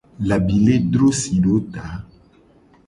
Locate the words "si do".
1.19-1.55